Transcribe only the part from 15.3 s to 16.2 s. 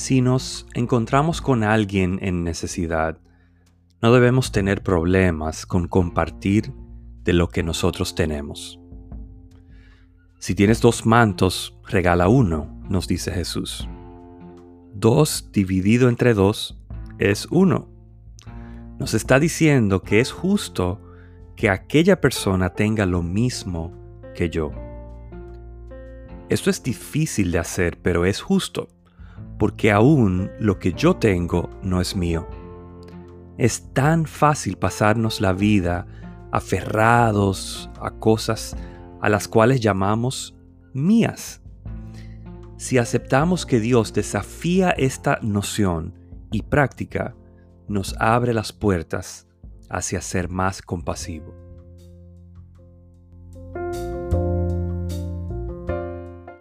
dividido